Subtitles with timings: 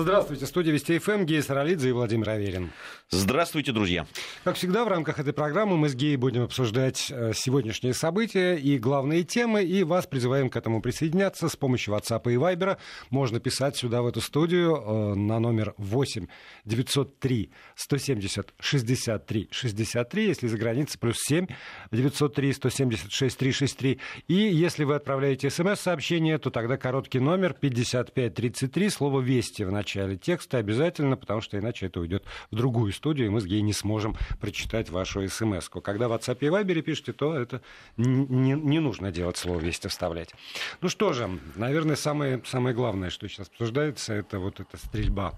[0.00, 2.70] Здравствуйте, студия Вести ФМ, Гея Саралидзе и Владимир Аверин.
[3.10, 4.06] Здравствуйте, друзья.
[4.44, 8.78] Как всегда, в рамках этой программы мы с Геей будем обсуждать э, сегодняшние события и
[8.78, 12.76] главные темы, и вас призываем к этому присоединяться с помощью WhatsApp и Viber.
[13.10, 16.28] Можно писать сюда, в эту студию, э, на номер 8
[16.64, 21.48] 903 170 63 63, если за границей, плюс 7
[21.90, 23.98] 903 170 6363.
[24.28, 30.58] И если вы отправляете смс-сообщение, то тогда короткий номер 5533, слово «Вести» в начале текста
[30.58, 34.16] обязательно, потому что иначе это уйдет в другую студию, и мы с Гей не сможем
[34.40, 35.80] прочитать вашу смс -ку.
[35.80, 37.62] Когда в WhatsApp и Viber пишете, то это
[37.96, 40.34] не, не нужно делать слово «Вести» вставлять.
[40.80, 45.34] Ну что же, наверное, самое, самое главное, что сейчас обсуждается, это вот эта стрельба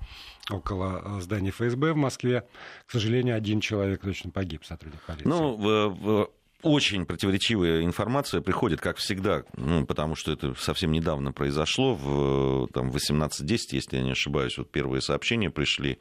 [0.50, 2.44] около э, здания ФСБ в Москве.
[2.86, 5.28] К сожалению, один человек точно погиб, сотрудник полиции.
[5.28, 6.30] Ну,
[6.62, 12.90] очень противоречивая информация приходит, как всегда, ну, потому что это совсем недавно произошло, в там,
[12.90, 15.98] 18.10, если я не ошибаюсь, вот первые сообщения пришли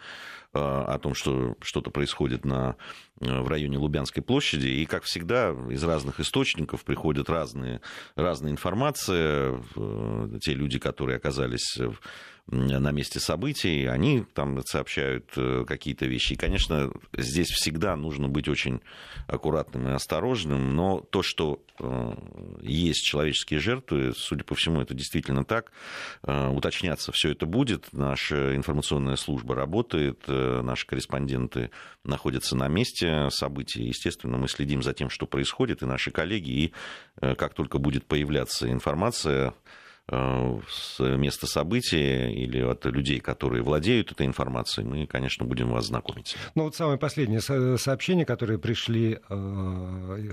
[0.49, 2.76] э, о том, что что-то происходит на,
[3.22, 7.82] э, в районе Лубянской площади, и, как всегда, из разных источников приходят разные,
[8.16, 11.78] разные информации, э, те люди, которые оказались
[12.52, 16.34] на месте событий, они там сообщают э, какие-то вещи.
[16.34, 18.82] И, конечно, здесь всегда нужно быть очень
[19.28, 21.62] аккуратным и осторожным, но то, что
[22.62, 25.72] есть человеческие жертвы, судя по всему, это действительно так.
[26.24, 27.94] Уточняться все это будет.
[27.94, 30.24] Наша информационная служба работает,
[30.62, 31.72] наши корреспонденты
[32.04, 33.84] находятся на месте событий.
[33.84, 36.74] Естественно, мы следим за тем, что происходит, и наши коллеги, и
[37.20, 39.54] как только будет появляться информация,
[40.12, 45.88] Э, с места события или от людей, которые владеют этой информацией, мы, конечно, будем вас
[45.88, 46.36] знакомить.
[46.56, 50.32] Ну вот самое последнее сообщение, которое пришли, э,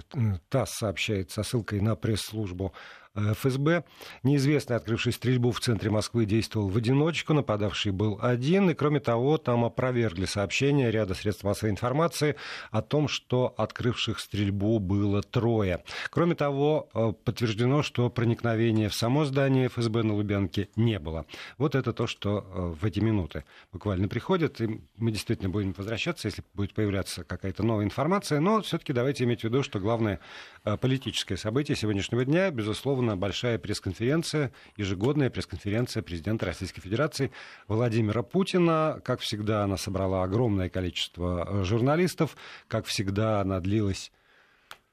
[0.49, 2.73] ТАСС сообщает со ссылкой на пресс-службу
[3.17, 3.84] ФСБ.
[4.22, 9.39] Неизвестный, открывший стрельбу в центре Москвы, действовал в одиночку, нападавший был один, и кроме того,
[9.39, 12.37] там опровергли сообщения ряда средств массовой информации
[12.70, 15.83] о том, что открывших стрельбу было трое.
[16.11, 21.27] Кроме того, э, подтверждено, что проникновения в само здание ФСБ на Лубянке не было.
[21.59, 26.28] Вот это то, что э, в эти минуты буквально приходит, и мы действительно будем возвращаться,
[26.28, 30.21] если будет появляться какая-то новая информация, но все-таки давайте иметь в виду, что главное
[30.65, 37.31] э, политическое событие сегодняшнего дня, безусловно, организована большая пресс-конференция, ежегодная пресс-конференция президента Российской Федерации
[37.69, 39.00] Владимира Путина.
[39.05, 42.37] Как всегда, она собрала огромное количество э, журналистов.
[42.69, 44.12] Как всегда, она длилась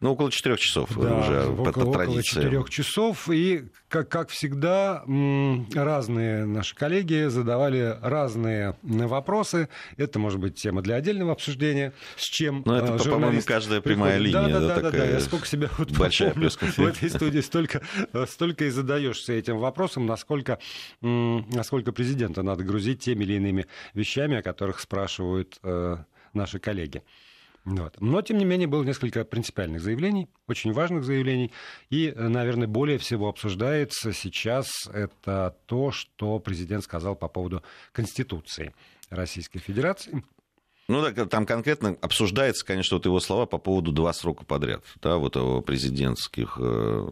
[0.03, 2.19] ну, около четырех часов да, уже около, по, по традиции.
[2.19, 3.29] Около четырех часов.
[3.29, 5.01] И, как, как всегда,
[5.73, 9.69] разные наши коллеги задавали разные вопросы.
[9.95, 11.93] Это, может быть, тема для отдельного обсуждения.
[12.17, 14.43] С чем Ну, это, по-моему, каждая прямая приходит.
[14.43, 14.59] линия.
[14.59, 15.05] Да, да, да, да, да.
[15.05, 17.81] Я сколько себя вот большая помню, в этой студии столько,
[18.27, 20.59] столько и задаешься этим вопросом, насколько,
[20.99, 25.95] насколько президента надо грузить теми или иными вещами, о которых спрашивают э,
[26.33, 27.03] наши коллеги.
[27.65, 27.95] Вот.
[28.01, 31.51] Но, тем не менее, было несколько принципиальных заявлений, очень важных заявлений.
[31.89, 37.63] И, наверное, более всего обсуждается сейчас это то, что президент сказал по поводу
[37.93, 38.73] Конституции
[39.09, 40.23] Российской Федерации.
[40.89, 45.15] Ну, так, там конкретно обсуждается, конечно, вот его слова по поводу два срока подряд, да,
[45.15, 47.07] вот о президентских, э,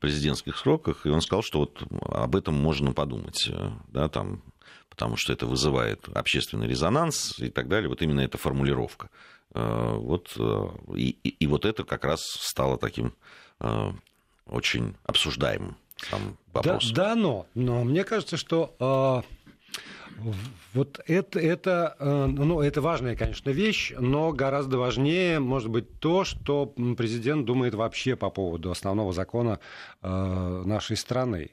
[0.00, 4.42] президентских сроках, и он сказал, что вот об этом можно подумать, э, да, там,
[4.88, 9.10] потому что это вызывает общественный резонанс и так далее, вот именно эта формулировка.
[9.54, 13.14] Э, вот, э, и, и, и вот это как раз стало таким
[13.60, 13.92] э,
[14.46, 15.76] очень обсуждаемым
[16.10, 16.94] там, вопросом.
[16.94, 19.24] Да, да, но, но мне кажется, что
[20.74, 26.66] вот это, это, ну, это важная, конечно, вещь, но гораздо важнее, может быть, то, что
[26.96, 29.58] президент думает вообще по поводу основного закона
[30.02, 31.50] нашей страны.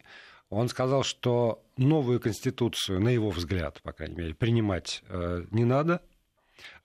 [0.50, 5.04] Он сказал, что новую конституцию, на его взгляд, по крайней мере, принимать
[5.50, 6.02] не надо,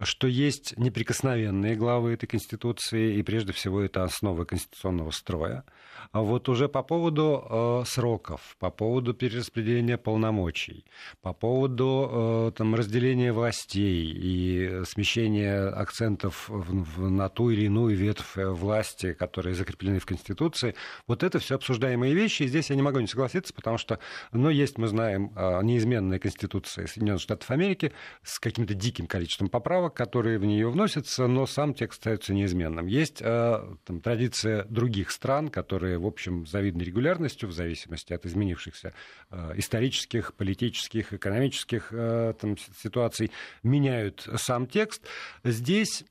[0.02, 5.64] что есть неприкосновенные главы этой Конституции, и прежде всего это основы конституционного строя.
[6.12, 10.84] А вот уже по поводу э, сроков, по поводу перераспределения полномочий,
[11.22, 17.96] по поводу э, там, разделения властей и смещения акцентов в, в, на ту или иную
[17.96, 20.74] ветвь власти, которые закреплены в Конституции,
[21.06, 23.98] вот это все обсуждаемые вещи, и здесь я не могу не согласиться, потому что,
[24.32, 27.92] ну, есть, мы знаем, э, неизменная Конституция Соединенных Штатов Америки
[28.22, 32.86] с каким-то диким количеством поправок, которые в нее вносятся, но сам текст остается неизменным.
[32.86, 38.94] Есть э, там, традиция других стран, которые в общем, завидной регулярностью, в зависимости от изменившихся
[39.30, 43.30] э, исторических, политических, экономических э, там, ситуаций,
[43.62, 45.02] меняют сам текст.
[45.44, 46.04] Здесь,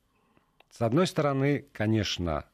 [0.69, 2.45] с одной стороны, конечно,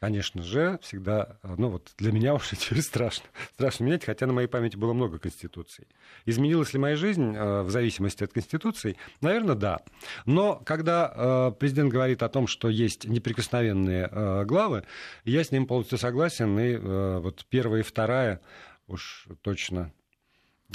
[0.00, 4.48] конечно же, всегда, ну вот для меня уже теперь страшно, страшно менять, хотя на моей
[4.48, 5.86] памяти было много конституций.
[6.26, 8.96] Изменилась ли моя жизнь э, в зависимости от конституций?
[9.20, 9.80] Наверное, да.
[10.26, 14.84] Но когда э, президент говорит о том, что есть неприкосновенные э, главы,
[15.24, 18.40] я с ним полностью согласен, и вот первая и вторая
[18.86, 19.92] уж точно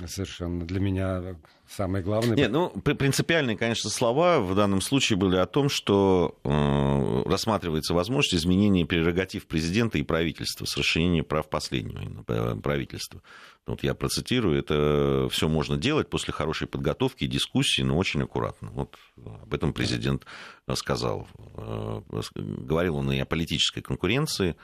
[0.07, 1.35] совершенно для меня
[1.67, 2.35] самое главное.
[2.35, 8.35] Нет, ну, принципиальные, конечно, слова в данном случае были о том, что э, рассматривается возможность
[8.35, 13.21] изменения прерогатив президента и правительства с расширением прав последнего э, правительства.
[13.65, 18.71] Вот я процитирую, это все можно делать после хорошей подготовки и дискуссии, но очень аккуратно.
[18.71, 20.25] Вот об этом президент
[20.73, 21.27] сказал.
[21.55, 22.01] Э,
[22.35, 24.55] говорил он и о политической конкуренции, э,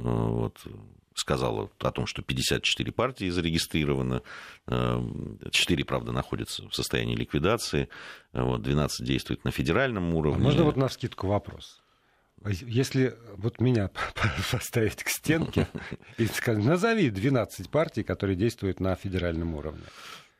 [0.00, 0.58] вот,
[1.16, 4.22] сказала о том, что 54 партии зарегистрировано,
[4.66, 7.88] 4, правда, находятся в состоянии ликвидации,
[8.32, 10.40] вот, 12 действуют на федеральном а уровне.
[10.40, 11.82] А можно вот на вскидку вопрос?
[12.44, 13.90] Если вот меня
[14.52, 15.68] поставить к стенке
[16.18, 19.84] и сказать, назови 12 партий, которые действуют на федеральном уровне.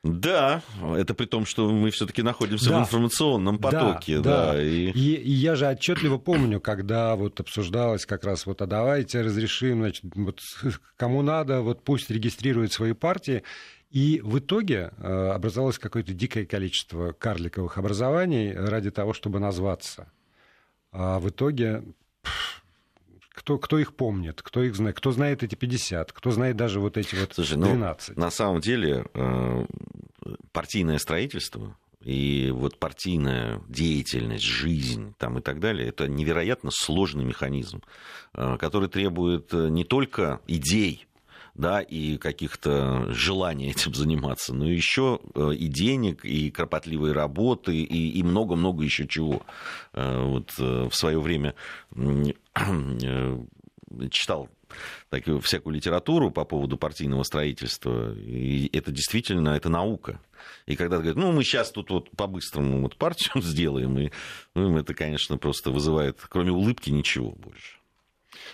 [0.06, 0.62] Да,
[0.96, 2.78] это при том, что мы все-таки находимся да.
[2.78, 4.20] в информационном потоке.
[4.20, 4.52] Да, да.
[4.52, 4.62] да.
[4.62, 4.90] И...
[4.90, 9.80] И, и я же отчетливо помню, когда вот обсуждалось как раз вот, а давайте разрешим,
[9.80, 10.40] значит, вот,
[10.96, 13.42] кому надо, вот пусть регистрируют свои партии.
[13.90, 20.10] И в итоге э, образовалось какое-то дикое количество карликовых образований ради того, чтобы назваться.
[20.92, 21.82] А в итоге
[23.36, 26.96] кто, кто их помнит, кто их знает, кто знает эти 50, кто знает даже вот
[26.96, 28.16] эти вот Слушай, 12.
[28.16, 29.66] Ну, на самом деле э,
[30.52, 37.82] партийное строительство и вот партийная деятельность, жизнь там и так далее, это невероятно сложный механизм,
[38.32, 41.06] э, который требует э, не только идей,
[41.56, 48.84] да, и каких-то желаний этим заниматься, но еще и денег, и кропотливой работы, и много-много
[48.84, 49.42] еще чего.
[49.92, 51.54] Вот в свое время
[54.10, 54.48] читал
[55.10, 60.20] такую всякую литературу по поводу партийного строительства, и это действительно, это наука.
[60.66, 64.10] И когда говорят, ну, мы сейчас тут вот по-быстрому вот партию сделаем, и
[64.54, 67.75] ну, это, конечно, просто вызывает, кроме улыбки, ничего больше.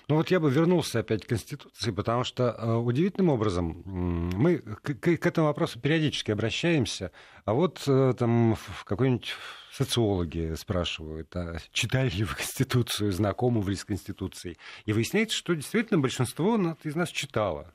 [0.08, 4.94] Ну вот я бы вернулся опять к Конституции, потому что э, удивительным образом мы к,
[4.94, 7.12] к этому вопросу периодически обращаемся,
[7.44, 9.34] а вот э, там в какой-нибудь
[9.72, 14.58] социологи спрашивают, а читали ли вы Конституцию, знакомы ли с Конституцией.
[14.84, 17.72] И выясняется, что действительно большинство из нас читало.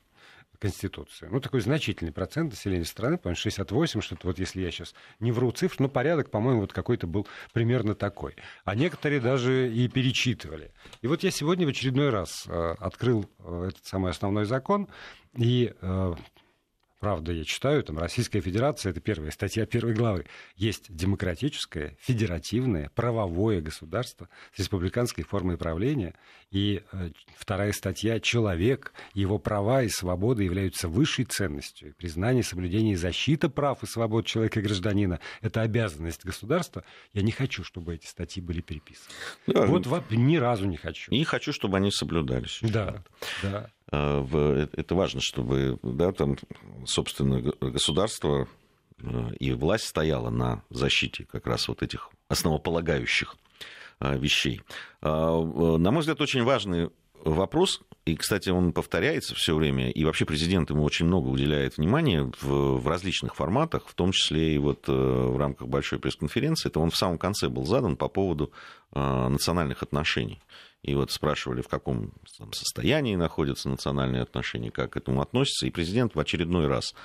[0.59, 1.31] Конституцию.
[1.31, 5.51] Ну, такой значительный процент населения страны, по-моему, 68, что-то вот если я сейчас не вру
[5.51, 8.35] цифр, но порядок, по-моему, вот какой-то был примерно такой.
[8.65, 10.71] А некоторые даже и перечитывали.
[11.01, 14.87] И вот я сегодня в очередной раз э, открыл э, этот самый основной закон
[15.35, 16.13] и э,
[16.99, 23.61] Правда, я читаю, там Российская Федерация, это первая статья первой главы, есть демократическое, федеративное, правовое
[23.61, 26.15] государство с республиканской формой правления.
[26.49, 31.89] И э, вторая статья «Человек, его права и свободы являются высшей ценностью.
[31.89, 36.83] И признание, соблюдение и защита прав и свобод человека и гражданина– это обязанность государства».
[37.13, 39.13] Я не хочу, чтобы эти статьи были переписаны.
[39.45, 41.11] Да, вот ни разу не хочу.
[41.11, 42.59] И хочу, чтобы они соблюдались.
[42.61, 43.03] Да,
[43.43, 43.69] да.
[43.91, 46.37] А, э, это важно, чтобы да, там,
[46.85, 48.47] собственно, государство
[48.99, 53.35] э, и власть стояла на защите как раз вот этих основополагающих
[53.99, 54.61] а, вещей.
[55.01, 56.89] А, на мой взгляд, очень важный
[57.23, 62.31] вопрос, и, кстати, он повторяется все время, и вообще президент ему очень много уделяет внимания
[62.41, 66.69] в, в различных форматах, в том числе и вот э, в рамках большой пресс-конференции.
[66.69, 68.51] Это он в самом конце был задан по поводу
[68.93, 70.41] национальных отношений.
[70.81, 72.13] И вот спрашивали, в каком
[72.53, 75.67] состоянии находятся национальные отношения, как к этому относятся.
[75.67, 76.97] И президент в очередной раз э,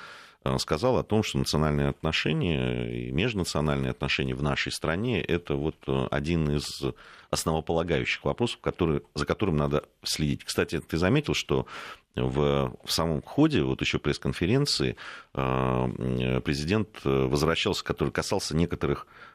[0.59, 6.07] сказал о том, что национальные отношения и межнациональные отношения в нашей стране это вот э,
[6.11, 6.83] один из
[7.31, 10.45] основополагающих вопросов, который, за которым надо следить.
[10.45, 11.67] Кстати, ты заметил, что
[12.15, 14.97] в, в самом ходе вот еще пресс-конференции
[15.35, 19.32] э, президент возвращался, который касался некоторых Э,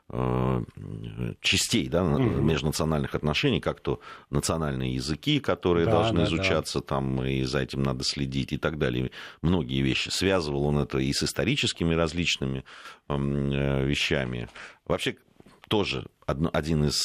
[1.42, 2.22] частей да, угу.
[2.22, 4.00] межнациональных отношений, как то
[4.30, 6.86] национальные языки, которые да, должны да, изучаться, да.
[6.86, 9.12] там, и за этим надо следить и так далее.
[9.42, 10.10] Многие вещи.
[10.10, 12.64] Связывал он это и с историческими различными
[13.10, 14.48] э, вещами.
[14.86, 15.18] Вообще,
[15.68, 17.02] тоже один из,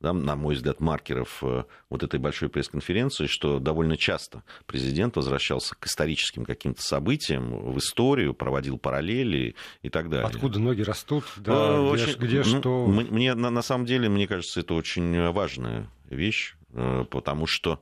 [0.00, 5.74] да, на мой взгляд, маркеров э, вот этой большой пресс-конференции, что довольно часто президент возвращался
[5.74, 10.26] к историческим каким-то событиям, в историю, проводил параллели и так далее.
[10.26, 12.86] Откуда ноги растут, да, э, где, очень, где ну, что...
[12.86, 17.80] Мне, на, на самом деле, мне кажется, это очень важная вещь, э, потому что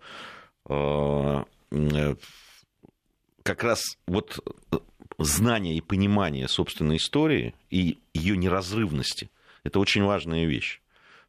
[0.64, 1.44] как
[3.64, 4.38] раз вот
[5.18, 9.30] знание и понимание собственной истории и ее неразрывности–
[9.64, 10.81] это очень важная вещь.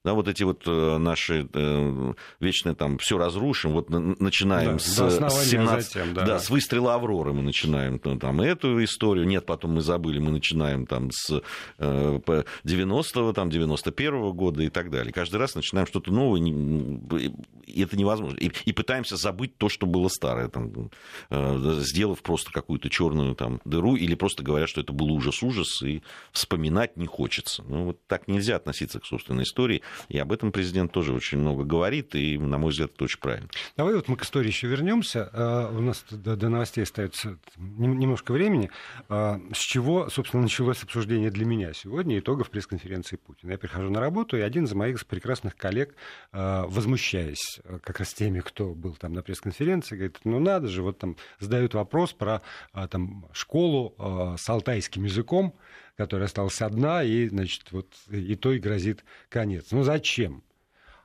[0.04, 5.50] Да, вот эти вот э, наши э, вечные там все разрушим, вот начинаем да, с,
[5.50, 6.26] 17, затем, да.
[6.26, 10.32] Да, с выстрела Авроры мы начинаем ну, там эту историю, нет, потом мы забыли, мы
[10.32, 11.42] начинаем там с
[11.78, 12.20] э,
[12.64, 15.14] 90-го, там 91-го года и так далее.
[15.14, 18.38] Каждый раз начинаем что-то новое, и это невозможно.
[18.38, 20.92] И, и пытаемся забыть то, что было старое, там,
[21.30, 26.04] э, сделав просто какую-то черную там дыру, или просто говорят, что это был ужас-ужас, и
[26.34, 27.64] вспоминать не хочется.
[27.64, 29.82] Ну, вот так нельзя относиться к собственной истории.
[30.10, 33.50] И об этом президент тоже очень много говорит, и, на мой взгляд, это очень правильно.
[33.78, 35.30] Давай вот мы к истории еще вернемся.
[35.34, 38.70] А, у нас до, новостей остается немножко времени.
[39.10, 43.52] А, с чего, собственно, началось обсуждение для меня сегодня итогов пресс-конференции Путина?
[43.52, 45.96] Я прихожу на работу, и один из моих прекрасных коллег,
[46.32, 51.00] а, возмущаясь как раз теми, кто был там на пресс-конференции, говорит, ну надо же, вот
[51.00, 52.42] там задают вопрос про
[52.90, 53.96] там, школу
[54.38, 55.56] с алтайским языком,
[55.96, 59.68] которая осталась одна, и, значит, вот и той грозит конец.
[59.72, 60.44] Ну зачем?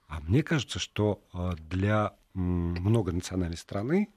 [0.06, 4.08] А мне кажется, что э, для многонациональной страны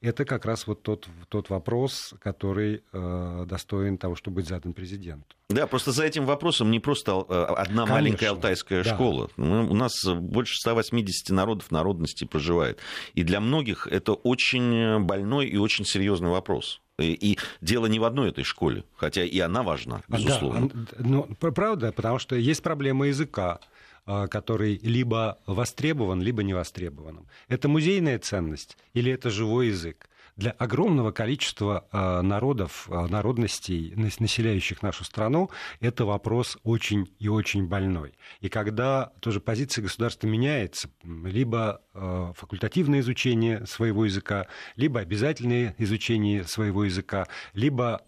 [0.00, 5.36] это как раз вот тот, тот вопрос, который э, достоин того, чтобы быть задан президенту.
[5.50, 8.94] Да, просто за этим вопросом не просто э, одна Конечно, маленькая алтайская да.
[8.94, 9.28] школа.
[9.36, 12.78] Мы, у нас больше 180 народов, народностей проживает.
[13.14, 16.80] И для многих это очень больной и очень серьезный вопрос.
[17.04, 20.70] И дело не в одной этой школе, хотя и она важна, безусловно.
[20.72, 23.60] Да, ну, правда, потому что есть проблема языка
[24.06, 27.28] а, который либо востребован, либо не востребован.
[27.46, 30.08] Это музейная ценность или это живой язык?
[30.40, 37.68] Для огромного количества а, народов, а, народностей, населяющих нашу страну, это вопрос очень и очень
[37.68, 38.14] больной.
[38.40, 46.44] И когда тоже позиция государства меняется, либо а, факультативное изучение своего языка, либо обязательное изучение
[46.44, 48.00] своего языка, либо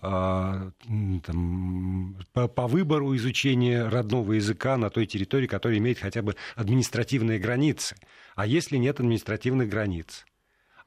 [0.81, 7.39] там, по, по выбору изучения родного языка на той территории, которая имеет хотя бы административные
[7.39, 7.97] границы.
[8.35, 10.25] А если нет административных границ?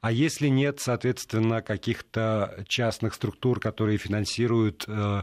[0.00, 5.22] А если нет, соответственно, каких-то частных структур, которые финансируют э,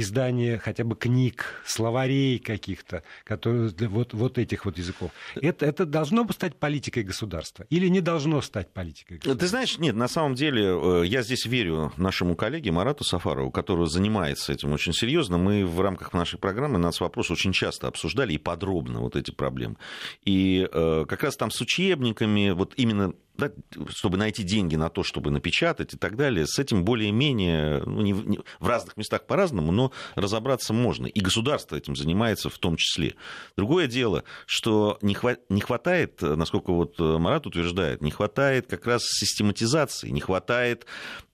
[0.00, 5.10] издание хотя бы книг, словарей каких-то, которые, вот, вот этих вот языков.
[5.34, 9.40] Это, это должно бы стать политикой государства или не должно стать политикой государства?
[9.40, 13.86] Ты знаешь, нет, на самом деле э, я здесь верю нашему коллеге Марату Сафарову, который
[13.86, 15.38] занимается этим очень серьезно.
[15.38, 19.76] Мы в рамках нашей программы «Нас вопрос» очень часто обсуждали и подробно вот эти проблемы.
[20.24, 23.50] И э, как раз там с учебниками, вот именно да,
[23.88, 28.12] чтобы найти деньги на то, чтобы напечатать и так далее, с этим более-менее, ну, не,
[28.12, 31.06] не, в разных местах по-разному, но разобраться можно.
[31.06, 33.14] И государство этим занимается в том числе.
[33.56, 39.02] Другое дело, что не, хва- не хватает, насколько вот Марат утверждает, не хватает как раз
[39.04, 40.86] систематизации, не хватает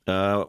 [0.07, 0.45] э,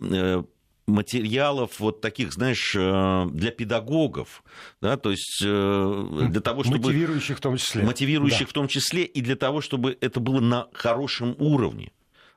[0.00, 0.42] э,
[0.86, 4.42] материалов вот таких, знаешь, э, для педагогов,
[4.80, 6.78] да, то есть э, для того, чтобы...
[6.78, 7.82] Мотивирующих в том числе.
[7.82, 8.50] Мотивирующих да.
[8.50, 11.92] в том числе и для того, чтобы это было на хорошем уровне.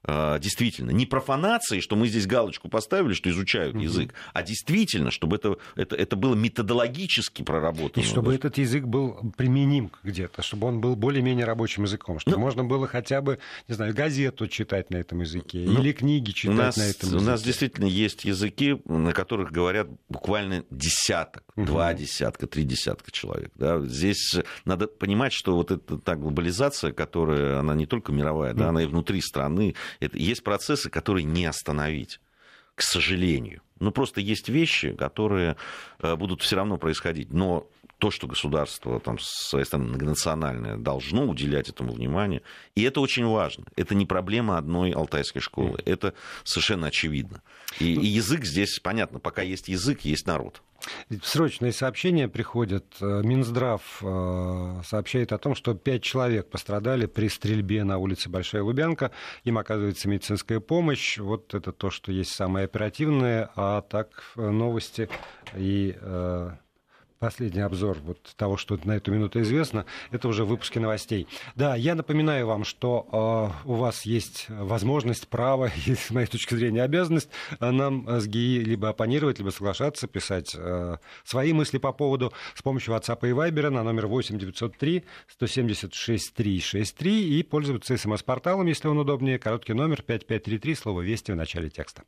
[0.06, 3.84] А, действительно, не профанации, что мы здесь галочку поставили, что изучают угу.
[3.84, 8.01] язык, а действительно, чтобы это, это, это было методологически проработано.
[8.01, 12.44] И чтобы этот язык был применим где-то, чтобы он был более-менее рабочим языком, чтобы ну,
[12.44, 16.58] можно было хотя бы, не знаю, газету читать на этом языке ну, или книги читать
[16.58, 17.24] нас, на этом языке.
[17.24, 21.65] У нас действительно есть языки, на которых говорят буквально десяток, угу.
[21.65, 23.51] два десятка, три десятка человек.
[23.56, 23.82] Да?
[23.82, 28.84] Здесь надо понимать, что вот эта та глобализация, которая, она не только мировая, да, она
[28.84, 32.19] и внутри страны, это, есть процессы, которые не остановить,
[32.75, 33.62] к сожалению.
[33.79, 35.55] Ну, просто есть вещи, которые
[36.00, 37.31] э, будут все равно происходить.
[37.31, 37.67] Но
[38.00, 42.41] то, что государство там, с своей стороны многонациональное должно уделять этому внимание.
[42.75, 43.65] И это очень важно.
[43.75, 45.79] Это не проблема одной алтайской школы.
[45.86, 47.41] Это совершенно очевидно.
[47.79, 50.62] И, и язык здесь, понятно, пока есть язык, есть народ.
[51.24, 52.86] Срочные сообщения приходят.
[53.02, 58.64] Э, Минздрав э, сообщает о том, что пять человек пострадали при стрельбе на улице Большая
[58.64, 59.12] Лубянка.
[59.44, 61.18] Им оказывается медицинская помощь.
[61.18, 63.50] Вот это то, что есть самое оперативное.
[63.56, 65.10] А так э, новости
[65.56, 65.96] и
[67.20, 71.28] последний обзор вот того, что на эту минуту известно, это уже выпуски новостей.
[71.56, 76.56] Да, я напоминаю вам, что э, у вас есть возможность, право и, с моей точки
[76.56, 81.92] зрения, обязанность э, нам с ГИИ либо оппонировать, либо соглашаться, писать э, свои мысли по
[81.92, 88.68] поводу с помощью WhatsApp и Viber на номер 8 903 176 363 и пользоваться смс-порталом,
[88.68, 92.04] если он удобнее, короткий номер 5533, слово «Вести» в начале текста.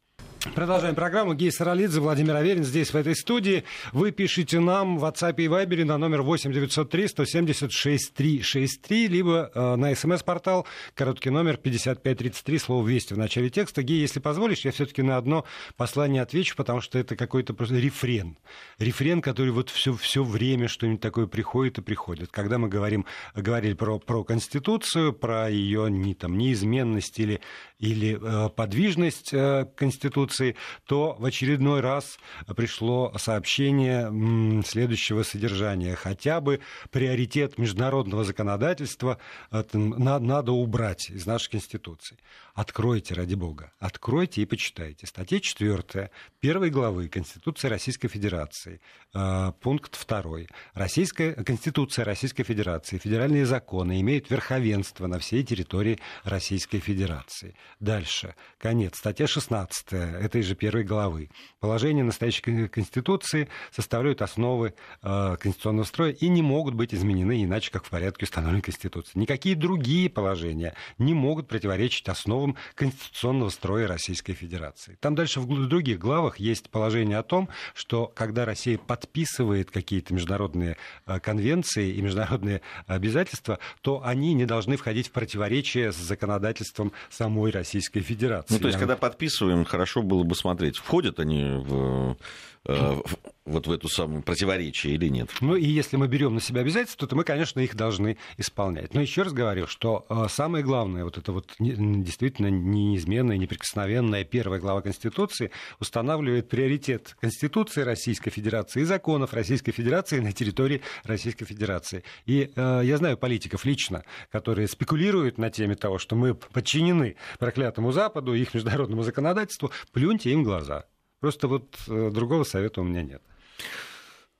[0.55, 1.35] Продолжаем программу.
[1.35, 3.63] Гей Саралидзе, Владимир Аверин здесь, в этой студии.
[3.93, 9.95] Вы пишите нам в WhatsApp и Viber на номер 8903 170 6363, либо э, на
[9.95, 13.81] смс-портал, короткий номер 5533, слово «Вести» в начале текста.
[13.81, 18.37] Гей, если позволишь, я все-таки на одно послание отвечу, потому что это какой-то просто рефрен.
[18.77, 22.29] Рефрен, который вот все, все время что-нибудь такое приходит и приходит.
[22.29, 23.05] Когда мы говорим,
[23.35, 27.41] говорили про, про Конституцию, про ее не, там, неизменность или,
[27.81, 32.19] или э, подвижность э, Конституции, то в очередной раз
[32.55, 35.95] пришло сообщение следующего содержания.
[35.95, 36.61] Хотя бы
[36.91, 39.17] приоритет международного законодательства
[39.49, 42.17] это, надо, убрать из нашей Конституции.
[42.53, 45.07] Откройте, ради бога, откройте и почитайте.
[45.07, 48.79] Статья 4 первой главы Конституции Российской Федерации,
[49.13, 50.47] э, пункт 2.
[50.75, 57.55] Российская, Конституция Российской Федерации, федеральные законы имеют верховенство на всей территории Российской Федерации.
[57.79, 61.29] Дальше, конец, статья 16 этой же первой главы.
[61.59, 67.85] Положения настоящей Конституции составляют основы э, конституционного строя и не могут быть изменены иначе, как
[67.85, 69.17] в порядке установленной Конституции.
[69.17, 74.97] Никакие другие положения не могут противоречить основам конституционного строя Российской Федерации.
[74.99, 80.77] Там дальше в других главах есть положение о том, что когда Россия подписывает какие-то международные
[81.05, 87.51] э, конвенции и международные обязательства, то они не должны входить в противоречие с законодательством самой
[87.61, 88.55] Российской Федерации.
[88.55, 92.17] Ну, то есть, когда подписываем, хорошо было бы смотреть, входят они в
[92.65, 95.29] вот в эту самую противоречие или нет.
[95.41, 98.93] Ну и если мы берем на себя обязательства, то мы, конечно, их должны исполнять.
[98.93, 104.59] Но еще раз говорю, что э, самое главное, вот это вот действительно неизменная, неприкосновенная первая
[104.59, 112.03] глава Конституции устанавливает приоритет Конституции Российской Федерации и законов Российской Федерации на территории Российской Федерации.
[112.25, 117.91] И э, я знаю политиков лично, которые спекулируют на теме того, что мы подчинены проклятому
[117.91, 120.85] Западу, их международному законодательству, плюньте им глаза.
[121.21, 123.21] Просто вот э, другого совета у меня нет.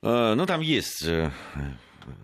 [0.01, 1.31] А, ну, там есть э,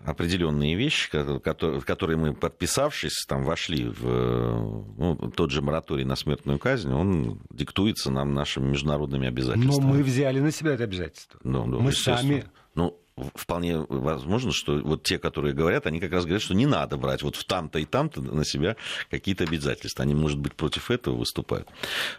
[0.04, 6.92] определенные вещи, которые мы, подписавшись, там вошли в ну, тот же мораторий на смертную казнь,
[6.92, 9.86] он диктуется нам нашими международными обязательствами.
[9.86, 11.38] Но мы взяли на себя это обязательство.
[11.44, 12.98] Да, да, мы сами ну,
[13.34, 17.22] вполне возможно, что вот те, которые говорят, они как раз говорят, что не надо брать
[17.22, 18.76] вот в там-то и там-то на себя
[19.10, 20.02] какие-то обязательства.
[20.02, 21.68] Они, может быть, против этого выступают.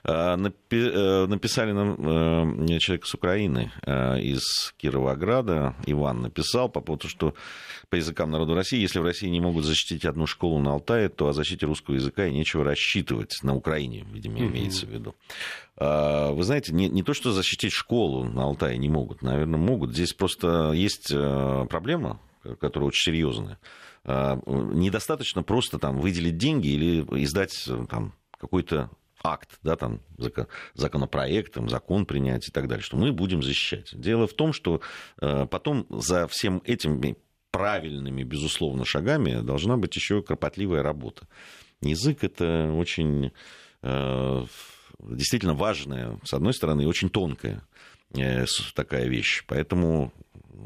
[0.04, 7.08] А, э, написали нам э, человек с Украины, э, из Кировограда, Иван написал по поводу,
[7.08, 7.34] что
[7.90, 11.28] по языкам народа России, если в России не могут защитить одну школу на Алтае, то
[11.28, 15.16] о защите русского языка и нечего рассчитывать на Украине, видимо, имеется в виду.
[15.80, 19.94] А, вы знаете, не, не то, что защитить школу на Алтае не могут, наверное, могут.
[19.94, 22.20] Здесь просто есть э, проблема,
[22.60, 23.60] которая очень серьезная.
[24.04, 28.90] А, недостаточно просто там выделить деньги или издать э, там, какой-то
[29.24, 30.02] акт, да, там,
[30.74, 33.90] законопроект, там, закон принять и так далее, что мы будем защищать.
[33.94, 34.82] Дело в том, что
[35.22, 37.16] э, потом за всем этим
[37.52, 41.28] правильными, безусловно, шагами должна быть еще кропотливая работа.
[41.82, 43.32] Язык это очень
[45.02, 47.62] действительно важная, с одной стороны, и очень тонкая
[48.16, 49.44] э, такая вещь.
[49.48, 50.14] Поэтому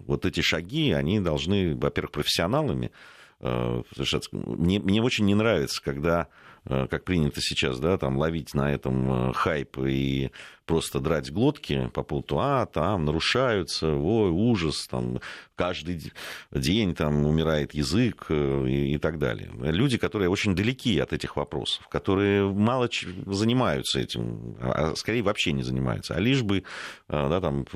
[0.05, 2.91] вот эти шаги, они должны, во-первых, профессионалами
[3.39, 4.29] э, совершаться.
[4.33, 6.27] Мне, мне очень не нравится, когда
[6.65, 10.31] Э, как принято сейчас, да, там ловить на этом хайп и
[10.73, 15.19] просто драть глотки по поводу, а, там нарушаются, ой, ужас, там
[15.55, 16.11] каждый
[16.51, 19.51] день там умирает язык э, и, и так далее.
[19.53, 22.89] Люди, которые очень далеки от этих вопросов, которые мало
[23.27, 26.63] занимаются этим, а скорее вообще не занимаются, а лишь бы,
[27.07, 27.67] да, там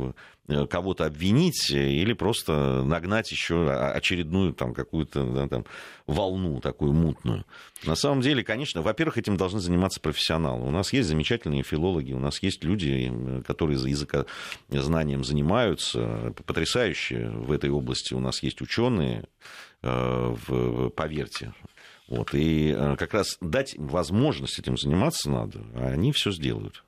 [0.70, 5.66] кого-то обвинить или просто нагнать еще очередную там какую-то да, там,
[6.06, 7.46] волну такую мутную.
[7.84, 10.66] На самом деле, конечно, во-первых, этим должны заниматься профессионалы.
[10.66, 12.87] У нас есть замечательные филологи, у нас есть люди,
[13.46, 18.14] которые за языкознанием занимаются, потрясающие в этой области.
[18.14, 19.26] У нас есть ученые,
[19.84, 21.54] э, поверьте.
[22.08, 22.34] Вот.
[22.34, 26.84] И э, как раз дать возможность этим заниматься надо, а они все сделают.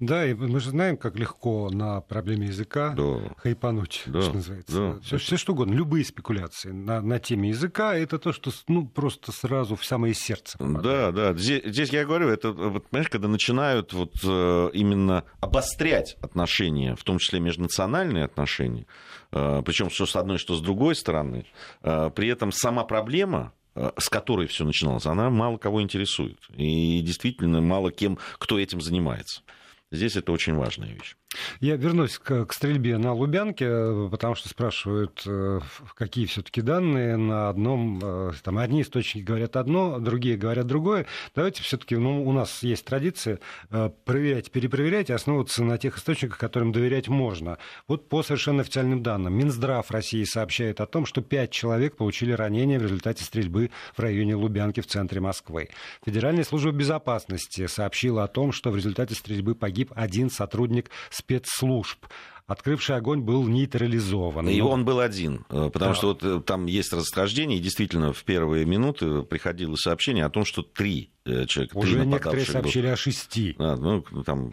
[0.00, 3.34] Да, и мы же знаем, как легко на проблеме языка да.
[3.38, 4.22] хайпануть, да.
[4.22, 4.76] что называется.
[4.76, 5.00] Да.
[5.00, 9.32] Все, все что угодно, любые спекуляции на, на теме языка, это то, что ну, просто
[9.32, 11.14] сразу в самое сердце попадает.
[11.14, 11.38] Да, да.
[11.38, 17.04] Здесь, здесь я говорю, это, вот, понимаешь, когда начинают вот, э, именно обострять отношения, в
[17.04, 18.86] том числе межнациональные отношения,
[19.32, 21.46] э, причем что с одной, что с другой стороны,
[21.82, 26.38] э, при этом сама проблема с которой все начиналось, она мало кого интересует.
[26.54, 29.42] И действительно мало кем, кто этим занимается.
[29.90, 31.16] Здесь это очень важная вещь.
[31.60, 35.60] Я вернусь к, к стрельбе на Лубянке, потому что спрашивают, э,
[35.94, 38.00] какие все-таки данные на одном.
[38.02, 41.06] Э, там одни источники говорят одно, другие говорят другое.
[41.34, 46.38] Давайте все-таки, ну, у нас есть традиция э, проверять, перепроверять и основываться на тех источниках,
[46.38, 47.58] которым доверять можно.
[47.88, 49.34] Вот по совершенно официальным данным.
[49.34, 54.34] Минздрав России сообщает о том, что пять человек получили ранения в результате стрельбы в районе
[54.36, 55.68] Лубянки в центре Москвы.
[56.04, 62.06] Федеральная служба безопасности сообщила о том, что в результате стрельбы погиб один сотрудник спецслужб
[62.46, 64.48] открывший огонь был нейтрализован.
[64.48, 65.94] И он был один, э, потому да.
[65.94, 70.44] что вот э, там есть расхождение, и действительно в первые минуты приходило сообщение о том,
[70.44, 71.76] что три э, человека.
[71.76, 72.92] Уже три некоторые сообщили был.
[72.92, 73.56] о шести.
[73.58, 74.52] А, ну, там,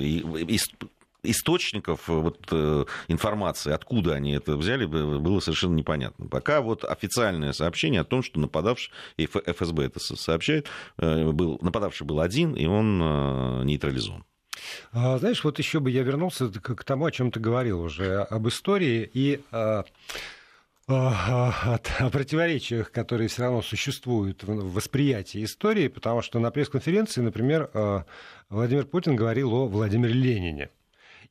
[0.00, 0.58] и, и,
[1.24, 2.52] источников вот,
[3.06, 6.26] информации, откуда они это взяли, было совершенно непонятно.
[6.26, 12.54] Пока вот официальное сообщение о том, что нападавший, ФСБ это сообщает, был, нападавший был один,
[12.54, 14.24] и он нейтрализован.
[14.92, 18.48] А, знаешь, вот еще бы я вернулся к тому, о чем ты говорил уже, об
[18.48, 19.84] истории и а,
[20.88, 27.70] а, о противоречиях, которые все равно существуют в восприятии истории, потому что на пресс-конференции, например,
[28.50, 30.70] Владимир Путин говорил о Владимире Ленине.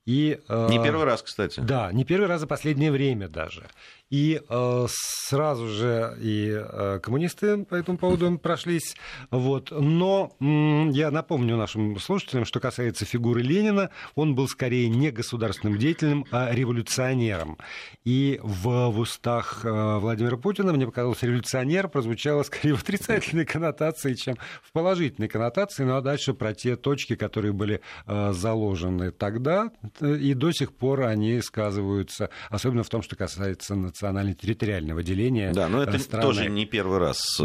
[0.05, 1.59] И, не первый раз, кстати.
[1.59, 3.69] Да, не первый раз за последнее время даже.
[4.11, 8.97] И э, сразу же и э, коммунисты по этому поводу прошлись.
[9.29, 9.71] Вот.
[9.71, 15.77] Но э, я напомню нашим слушателям, что касается фигуры Ленина, он был скорее не государственным
[15.77, 17.57] деятелем, а революционером.
[18.03, 24.13] И в, в устах э, Владимира Путина, мне показалось, революционер прозвучало скорее в отрицательной коннотации,
[24.15, 25.85] чем в положительной коннотации.
[25.85, 29.71] Ну а дальше про те точки, которые были э, заложены тогда,
[30.01, 35.53] э, и до сих пор они сказываются, особенно в том, что касается национального национально-территориального деления
[35.53, 36.23] Да, но это страны.
[36.25, 37.43] тоже не первый раз э,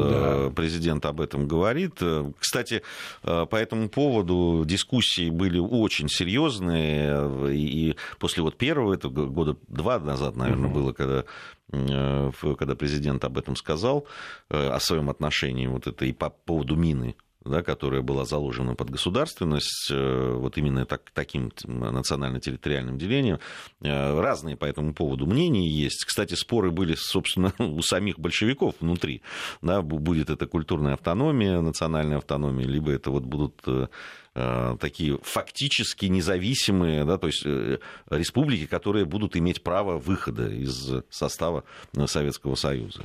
[0.48, 0.50] да.
[0.54, 1.94] президент об этом говорит.
[2.00, 2.82] Э, кстати,
[3.22, 9.98] э, по этому поводу дискуссии были очень серьезные, и после вот первого, это года два
[9.98, 10.80] назад, наверное, угу.
[10.80, 11.24] было, когда
[11.68, 14.06] когда президент об этом сказал,
[14.48, 17.16] о своем отношении вот это и по поводу мины
[17.48, 23.38] да, которая была заложена под государственность, э, вот именно так, таким национально-территориальным делением.
[23.80, 26.04] Э, разные по этому поводу мнения есть.
[26.04, 29.22] Кстати, споры были, собственно, у самих большевиков внутри.
[29.62, 33.86] Да, будет это культурная автономия, национальная автономия, либо это вот будут э,
[34.80, 37.42] такие фактически независимые, да, то есть
[38.10, 41.64] республики, которые будут иметь право выхода из состава
[42.06, 43.00] Советского Союза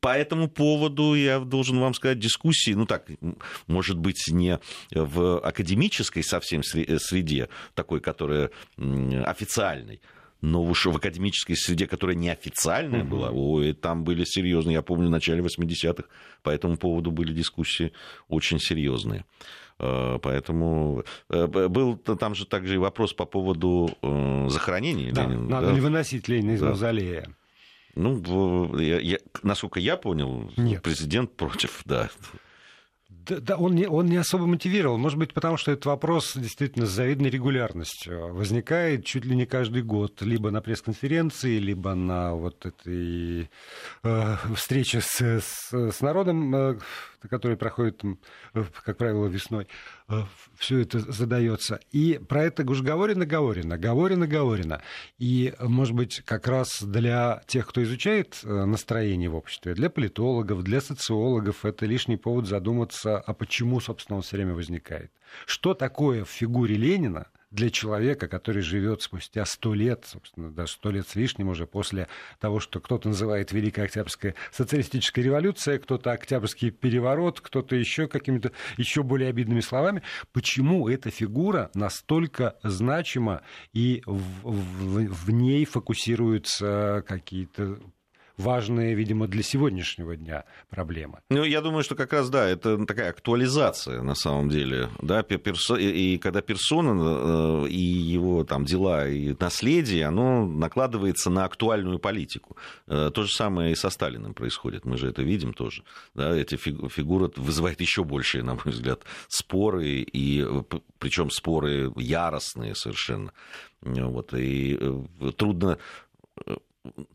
[0.00, 3.06] по этому поводу я должен вам сказать, дискуссии, ну так,
[3.66, 4.58] может быть, не
[4.90, 10.00] в академической совсем среде, такой, которая официальной,
[10.40, 15.10] но уж в академической среде, которая неофициальная была, ой, там были серьезные, я помню, в
[15.10, 16.04] начале 80-х
[16.42, 17.92] по этому поводу были дискуссии
[18.28, 19.24] очень серьезные.
[19.78, 25.48] Э, поэтому э, был там же также и вопрос по поводу э, захоронения да, Ленина.
[25.48, 25.72] Надо да?
[25.72, 26.68] ли выносить Ленина из да.
[26.68, 27.26] мавзолея?
[27.94, 30.82] Ну, я, я, насколько я понял, Нет.
[30.82, 32.10] президент против, да.
[33.26, 34.98] Да, да он, не, он не особо мотивировал.
[34.98, 39.82] Может быть, потому что этот вопрос действительно с завидной регулярностью возникает чуть ли не каждый
[39.82, 40.22] год.
[40.22, 43.50] Либо на пресс-конференции, либо на вот этой
[44.02, 46.78] э, встрече с, с, с народом, э,
[47.28, 48.02] который проходит,
[48.84, 49.68] как правило, весной.
[50.08, 50.22] Э,
[50.56, 51.80] Все это задается.
[51.92, 54.82] И про это уж говорено, говорено, говорено, говорено.
[55.18, 60.62] И, может быть, как раз для тех, кто изучает э, настроение в обществе, для политологов,
[60.62, 65.12] для социологов, это лишний повод задуматься, а почему, собственно, он все время возникает.
[65.46, 70.90] Что такое в фигуре Ленина– для человека, который живет спустя сто лет, собственно, даже сто
[70.90, 72.08] лет с лишним уже после
[72.40, 79.02] того, что кто-то называет Великая Октябрьская социалистическая революция, кто-то Октябрьский переворот, кто-то еще какими-то еще
[79.02, 83.42] более обидными словами, почему эта фигура настолько значима
[83.74, 87.78] и в, в, в ней фокусируются какие-то
[88.36, 91.20] важные, видимо, для сегодняшнего дня проблемы.
[91.28, 95.76] Ну, я думаю, что как раз, да, это такая актуализация на самом деле, да, персо...
[95.76, 102.56] и когда персона э, и его там дела и наследие, оно накладывается на актуальную политику.
[102.86, 106.56] Э, то же самое и со Сталиным происходит, мы же это видим тоже, да, эти
[106.56, 110.46] фигуры вызывают еще большие, на мой взгляд, споры, и
[110.98, 113.32] причем споры яростные совершенно.
[113.80, 115.78] Вот, и э, трудно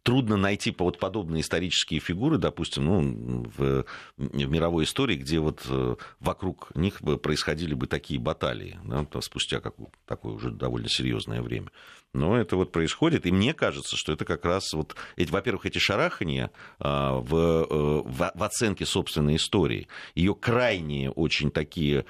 [0.04, 3.86] трудно найти вот подобные исторические фигуры, допустим, ну, в,
[4.18, 9.60] в мировой истории, где вот э, вокруг них бы происходили бы такие баталии, да, спустя
[9.60, 9.76] как,
[10.06, 11.70] такое уже довольно серьезное время.
[12.14, 15.78] Но это вот происходит, и мне кажется, что это как раз вот, эти, во-первых, эти
[15.78, 22.06] шарахания а, в, э, в, в оценке собственной истории, ее крайние очень такие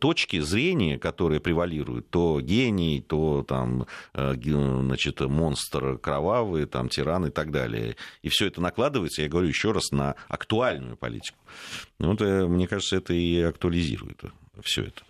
[0.00, 7.30] точки зрения, которые превалируют, то гений, то там, э, значит, монстр кровавый, там, тиран и
[7.30, 7.96] так далее.
[8.22, 11.38] И все это накладывается, я говорю еще раз, на актуальную политику.
[11.98, 14.22] Вот, э, мне кажется, это и актуализирует
[14.62, 15.02] все это.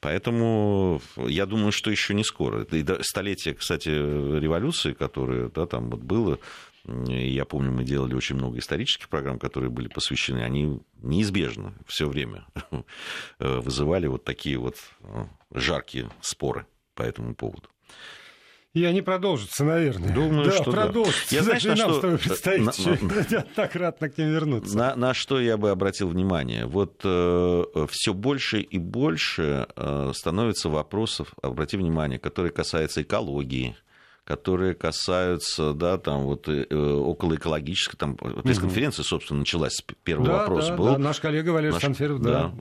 [0.00, 2.64] Поэтому я думаю, что еще не скоро.
[2.64, 6.38] И столетие, кстати, революции, которое да, там вот было,
[6.84, 12.46] я помню, мы делали очень много исторических программ, которые были посвящены, они неизбежно все время
[13.38, 17.68] вызывали вот такие вот э, жаркие споры по этому поводу.
[18.72, 20.14] И они продолжатся, наверное.
[20.14, 21.30] Думаю, да, что продолжатся.
[21.30, 21.36] Да.
[21.36, 21.92] Я знаю, нам что...
[21.94, 23.26] с тобой представить, на, что на...
[23.30, 24.76] неоднократно к ним вернуться.
[24.76, 26.66] На, на что я бы обратил внимание?
[26.66, 33.74] Вот э, все больше и больше э, становится вопросов, обрати внимание, которые касаются экологии,
[34.22, 40.68] которые касаются, да, там вот э, около экологической, там пресс-конференция, собственно, началась, первый да, вопрос
[40.68, 40.84] да, был.
[40.92, 42.52] Да, наш коллега Валерий наш, Санферов, да.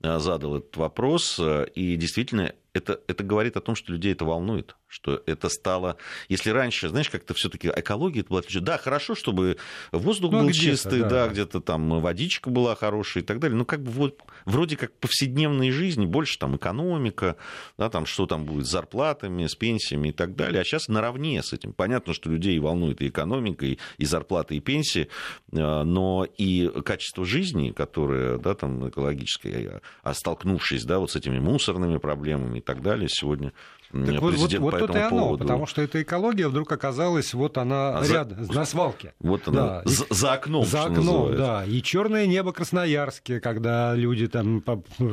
[0.00, 0.18] да.
[0.18, 4.76] Задал этот вопрос, э, и действительно это, это говорит о том, что людей это волнует,
[4.88, 5.96] что это стало...
[6.28, 8.60] Если раньше, знаешь, как-то все таки экология это была отлична.
[8.62, 9.58] Да, хорошо, чтобы
[9.92, 13.64] воздух ну, был чистый, да, да где-то там водичка была хорошая и так далее, но
[13.64, 17.36] как бы вот вроде как повседневной жизни больше там экономика,
[17.78, 21.42] да, там что там будет с зарплатами, с пенсиями и так далее, а сейчас наравне
[21.44, 21.72] с этим.
[21.72, 25.08] Понятно, что людей волнует и экономика, и, и зарплаты, и пенсии,
[25.52, 31.38] э, но и качество жизни, которое, да, там экологическое, а столкнувшись, да, вот с этими
[31.38, 33.52] мусорными проблемами так далее сегодня
[33.94, 35.44] так вот, вот, вот это и оно, поводу...
[35.44, 38.52] потому что эта экология вдруг оказалась, вот она а рядом, за...
[38.52, 39.14] на свалке.
[39.20, 39.82] Вот она, да.
[39.84, 41.64] за, за окном, За окном, да.
[41.64, 44.64] И черное небо Красноярске, когда люди там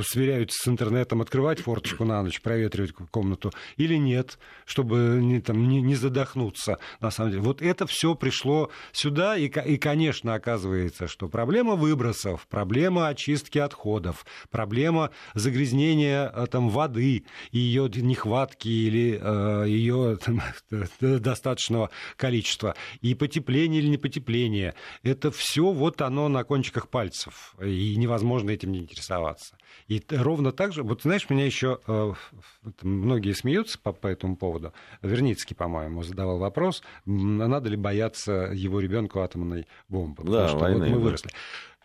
[0.08, 5.82] сверяются с интернетом, открывать форточку на ночь, проветривать комнату или нет, чтобы не, там, не,
[5.82, 7.44] не задохнуться, на самом деле.
[7.44, 14.26] Вот это все пришло сюда, и, и, конечно, оказывается, что проблема выбросов, проблема очистки отходов,
[14.50, 20.42] проблема загрязнения э, там, воды и ее нехватки или э, ее там,
[21.00, 24.74] достаточного количества, и потепление или не потепление.
[25.04, 29.56] Это все вот оно на кончиках пальцев, и невозможно этим не интересоваться.
[29.88, 32.14] И ровно так же, вот знаешь, меня еще э,
[32.82, 34.74] многие смеются по, по этому поводу.
[35.02, 40.86] Верницкий, по-моему, задавал вопрос, надо ли бояться его ребенку атомной бомбы, да, потому что войны,
[40.86, 41.32] вот мы выросли.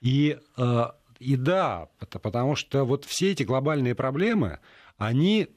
[0.01, 0.85] И, э,
[1.19, 1.89] и да,
[2.23, 4.61] потому что вот все эти глобальные проблемы,
[4.99, 5.49] они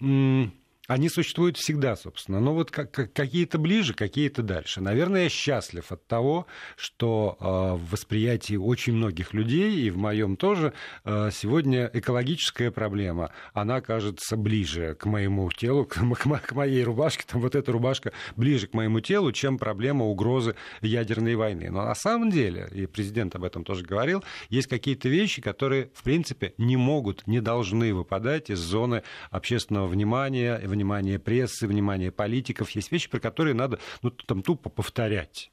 [0.89, 2.39] они существуют всегда, собственно.
[2.39, 4.81] Но вот как, какие-то ближе, какие-то дальше.
[4.81, 6.47] Наверное, я счастлив от того,
[6.77, 7.43] что э,
[7.75, 10.73] в восприятии очень многих людей, и в моем тоже,
[11.05, 17.23] э, сегодня экологическая проблема, она кажется ближе к моему телу, к моей рубашке.
[17.27, 21.69] Там вот эта рубашка ближе к моему телу, чем проблема угрозы ядерной войны.
[21.69, 26.01] Но на самом деле, и президент об этом тоже говорил, есть какие-то вещи, которые, в
[26.01, 32.69] принципе, не могут, не должны выпадать из зоны общественного внимания, внимание прессы, внимание политиков.
[32.71, 35.51] Есть вещи, про которые надо ну, там, тупо повторять.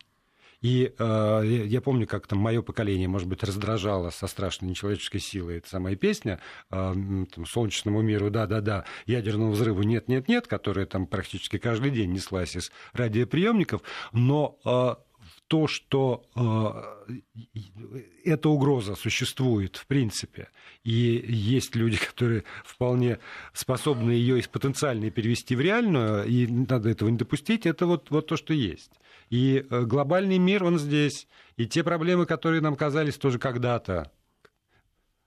[0.62, 5.58] И э, я помню, как там мое поколение, может быть, раздражало со страшной нечеловеческой силой
[5.58, 6.94] эта самая песня э,
[7.34, 13.82] там, «Солнечному миру, да-да-да», «Ядерному взрыву нет-нет-нет», которая там практически каждый день неслась из радиоприемников,
[14.12, 14.94] но э,
[15.48, 17.18] то, что э,
[18.24, 20.48] эта угроза существует в принципе,
[20.82, 23.18] и есть люди, которые вполне
[23.52, 28.26] способны ее из потенциальной перевести в реальную, и надо этого не допустить, это вот, вот
[28.26, 28.90] то, что есть.
[29.30, 34.10] И э, глобальный мир, он здесь, и те проблемы, которые нам казались тоже когда-то,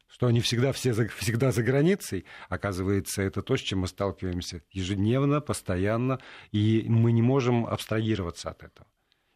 [0.07, 5.39] что они всегда, все, всегда за границей, оказывается, это то, с чем мы сталкиваемся ежедневно,
[5.39, 6.19] постоянно,
[6.51, 8.87] и мы не можем абстрагироваться от этого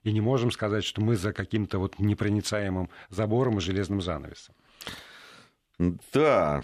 [0.03, 4.55] и не можем сказать, что мы за каким-то вот непроницаемым забором и железным занавесом.
[6.13, 6.61] Да,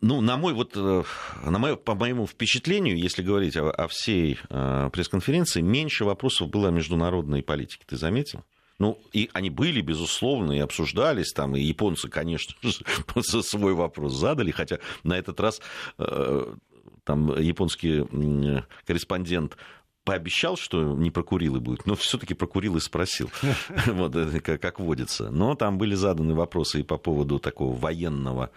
[0.00, 1.02] ну, на мой, вот, э,
[1.44, 6.68] на мое, по моему впечатлению, если говорить о, о всей э, пресс-конференции, меньше вопросов было
[6.68, 7.84] о международной политике.
[7.86, 8.44] Ты заметил?
[8.78, 14.50] Ну, и они были, безусловно, и обсуждались там, и японцы, конечно же, свой вопрос задали,
[14.50, 15.60] хотя на этот раз
[15.96, 16.54] э,
[17.04, 18.04] там японский
[18.86, 19.56] корреспондент
[20.08, 23.30] пообещал, что не про Курилы будет, но все-таки про Курилы спросил,
[23.86, 25.30] вот, как водится.
[25.30, 28.50] Но там были заданы вопросы и по поводу такого военного,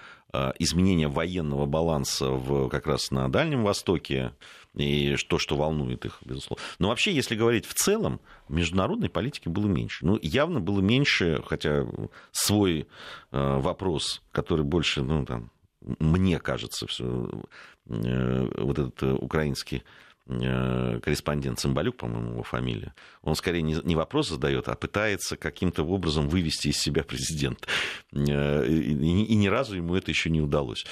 [0.59, 4.33] изменения военного баланса в, как раз на Дальнем Востоке,
[4.75, 6.63] и то, что волнует их, безусловно.
[6.79, 10.05] Но вообще, если говорить в целом, международной политики было меньше.
[10.05, 11.85] Ну, явно было меньше, хотя
[12.31, 12.87] свой
[13.29, 17.29] вопрос, который больше, ну, там, мне кажется, все,
[17.87, 19.81] э, вот этот э, украинский э,
[21.04, 26.70] корреспондент Цымбалюк, по-моему, его фамилия, он скорее не, вопрос задает, а пытается каким-то образом вывести
[26.70, 27.67] из себя президента.
[28.12, 30.86] И, и, ни разу ему это еще не удалось.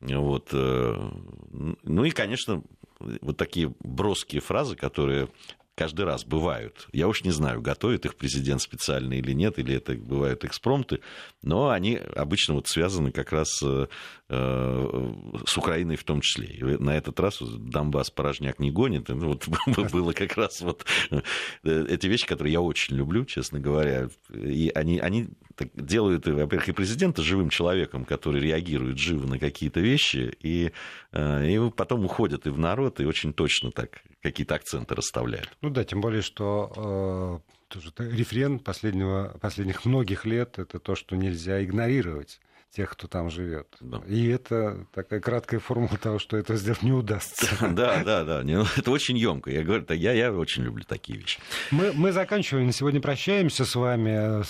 [0.00, 0.52] Вот.
[0.52, 2.62] Ну и, конечно,
[2.98, 5.28] вот такие броские фразы, которые
[5.74, 6.88] каждый раз бывают.
[6.92, 11.00] Я уж не знаю, готовит их президент специально или нет, или это бывают экспромты,
[11.42, 13.86] но они обычно вот связаны как раз э,
[14.28, 16.46] с Украиной в том числе.
[16.46, 19.08] И на этот раз Донбасс порожняк не гонит.
[19.08, 19.48] Ну, вот
[19.92, 21.20] было как раз вот э,
[21.62, 24.08] эти вещи, которые я очень люблю, честно говоря.
[24.32, 25.28] И они, они
[25.74, 30.72] делают, во-первых, и президента живым человеком, который реагирует живо на какие-то вещи, и,
[31.12, 35.50] э, и потом уходят и в народ, и очень точно так какие-то акценты расставляют.
[35.60, 41.16] Ну да, тем более, что э, тоже рефрен последнего, последних многих лет это то, что
[41.16, 42.40] нельзя игнорировать
[42.74, 43.68] тех, кто там живет.
[43.80, 44.02] Да.
[44.06, 47.46] И это такая краткая формула того, что это сделать не удастся.
[47.74, 48.42] Да, да, да.
[48.42, 49.50] Ну, это очень емко.
[49.50, 51.40] Я говорю, я, я очень люблю такие вещи.
[51.70, 52.66] Мы, мы заканчиваем.
[52.66, 54.42] На сегодня прощаемся с вами.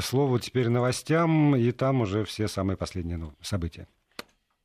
[0.00, 3.86] Слово теперь новостям, и там уже все самые последние события.